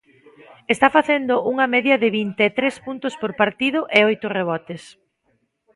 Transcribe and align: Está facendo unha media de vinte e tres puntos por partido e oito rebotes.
Está 0.73 0.87
facendo 0.97 1.33
unha 1.51 1.65
media 1.75 1.95
de 2.03 2.09
vinte 2.19 2.41
e 2.49 2.53
tres 2.57 2.75
puntos 2.85 3.13
por 3.21 3.31
partido 3.41 3.79
e 3.97 3.99
oito 4.09 4.27
rebotes. 4.37 4.83